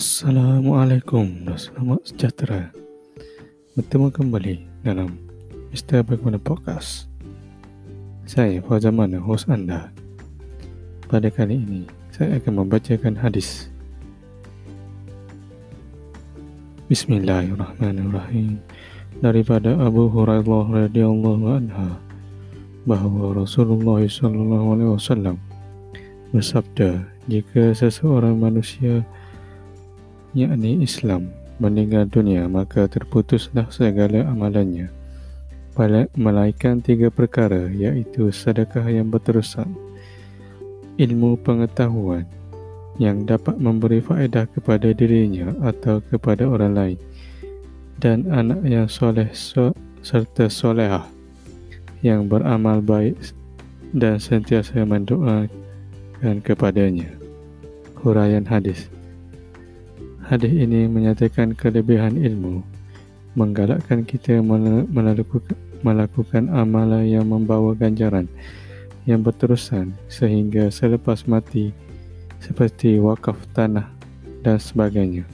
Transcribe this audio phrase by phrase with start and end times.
[0.00, 2.72] Assalamualaikum dan selamat sejahtera.
[3.76, 5.20] Bertemu kembali dalam
[5.76, 6.00] Mr.
[6.00, 7.04] Bagaimana Podcast.
[8.24, 9.92] Saya Fauzan host anda.
[11.04, 11.84] Pada kali ini,
[12.16, 13.68] saya akan membacakan hadis.
[16.88, 18.56] Bismillahirrahmanirrahim.
[19.20, 22.00] Daripada Abu Hurairah radhiyallahu anha
[22.88, 25.36] bahawa Rasulullah sallallahu alaihi wasallam
[26.32, 29.04] bersabda jika seseorang manusia
[30.34, 31.30] yakni Islam.
[31.60, 34.88] Meninggal dunia maka terputuslah segala amalannya.
[36.16, 39.68] Melainkan tiga perkara iaitu sedekah yang berterusan
[41.00, 42.28] ilmu pengetahuan
[43.00, 46.98] yang dapat memberi faedah kepada dirinya atau kepada orang lain
[47.96, 49.72] dan anak yang soleh so,
[50.04, 51.08] serta solehah
[52.04, 53.16] yang beramal baik
[53.96, 55.48] dan sentiasa mendoakan
[56.44, 57.08] kepadanya.
[58.00, 58.88] Huraian hadis
[60.30, 62.62] Hadis ini menyatakan kelebihan ilmu,
[63.34, 64.38] menggalakkan kita
[65.82, 68.30] melakukan, amalan yang membawa ganjaran
[69.10, 71.74] yang berterusan sehingga selepas mati
[72.38, 73.90] seperti wakaf tanah
[74.46, 75.26] dan sebagainya.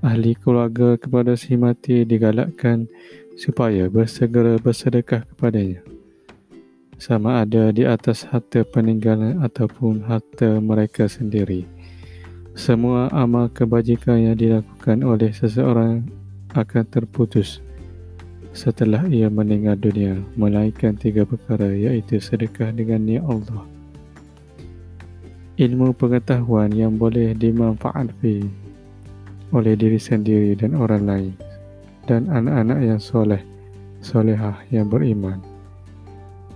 [0.00, 2.88] Ahli keluarga kepada si mati digalakkan
[3.36, 5.84] supaya bersegera bersedekah kepadanya.
[6.96, 11.68] Sama ada di atas harta peninggalan ataupun harta mereka sendiri.
[12.58, 16.02] Semua amal kebajikan yang dilakukan oleh seseorang
[16.58, 17.62] akan terputus
[18.50, 23.62] setelah ia meninggal dunia melainkan tiga perkara iaitu sedekah dengan niat Allah.
[25.54, 28.50] Ilmu pengetahuan yang boleh dimanfaatkan
[29.54, 31.32] oleh diri sendiri dan orang lain
[32.10, 33.42] dan anak-anak yang soleh
[34.02, 35.38] solehah yang beriman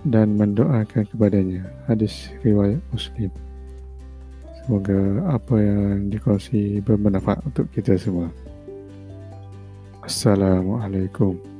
[0.03, 1.63] dan mendoakan kepadanya.
[1.87, 3.31] Hadis riwayat muslim
[4.63, 4.95] Semoga
[5.27, 8.31] apa yang dikongsi bermanfaat untuk kita semua.
[9.99, 11.52] Assalamualaikum.